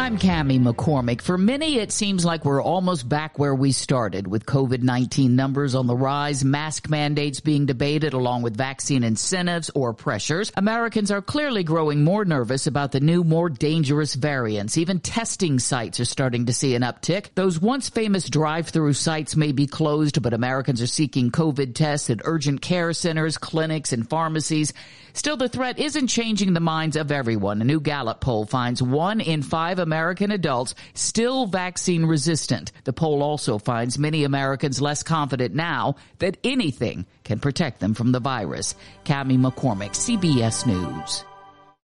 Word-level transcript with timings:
I'm 0.00 0.16
Cami 0.16 0.60
McCormick. 0.60 1.20
For 1.20 1.36
many, 1.36 1.80
it 1.80 1.90
seems 1.90 2.24
like 2.24 2.44
we're 2.44 2.62
almost 2.62 3.08
back 3.08 3.36
where 3.36 3.54
we 3.54 3.72
started 3.72 4.28
with 4.28 4.46
COVID-19 4.46 5.30
numbers 5.30 5.74
on 5.74 5.88
the 5.88 5.96
rise, 5.96 6.44
mask 6.44 6.88
mandates 6.88 7.40
being 7.40 7.66
debated 7.66 8.14
along 8.14 8.42
with 8.42 8.56
vaccine 8.56 9.02
incentives 9.02 9.70
or 9.74 9.92
pressures. 9.92 10.52
Americans 10.56 11.10
are 11.10 11.20
clearly 11.20 11.64
growing 11.64 12.04
more 12.04 12.24
nervous 12.24 12.68
about 12.68 12.92
the 12.92 13.00
new, 13.00 13.24
more 13.24 13.50
dangerous 13.50 14.14
variants. 14.14 14.78
Even 14.78 15.00
testing 15.00 15.58
sites 15.58 15.98
are 15.98 16.04
starting 16.04 16.46
to 16.46 16.52
see 16.52 16.76
an 16.76 16.82
uptick. 16.82 17.34
Those 17.34 17.58
once 17.58 17.88
famous 17.88 18.30
drive-through 18.30 18.92
sites 18.92 19.34
may 19.34 19.50
be 19.50 19.66
closed, 19.66 20.22
but 20.22 20.32
Americans 20.32 20.80
are 20.80 20.86
seeking 20.86 21.32
COVID 21.32 21.74
tests 21.74 22.08
at 22.08 22.20
urgent 22.24 22.62
care 22.62 22.92
centers, 22.92 23.36
clinics, 23.36 23.92
and 23.92 24.08
pharmacies. 24.08 24.72
Still, 25.12 25.36
the 25.36 25.48
threat 25.48 25.80
isn't 25.80 26.06
changing 26.06 26.52
the 26.52 26.60
minds 26.60 26.94
of 26.94 27.10
everyone. 27.10 27.60
A 27.60 27.64
new 27.64 27.80
Gallup 27.80 28.20
poll 28.20 28.46
finds 28.46 28.80
one 28.80 29.20
in 29.20 29.42
five 29.42 29.80
American 29.88 30.30
adults 30.30 30.74
still 30.92 31.46
vaccine 31.46 32.04
resistant. 32.04 32.72
The 32.84 32.92
poll 32.92 33.22
also 33.22 33.56
finds 33.56 33.98
many 33.98 34.24
Americans 34.24 34.82
less 34.82 35.02
confident 35.02 35.54
now 35.54 35.96
that 36.18 36.36
anything 36.44 37.06
can 37.24 37.40
protect 37.40 37.80
them 37.80 37.94
from 37.94 38.12
the 38.12 38.20
virus. 38.20 38.74
Cami 39.06 39.38
McCormick, 39.38 39.92
CBS 39.96 40.66
News. 40.66 41.24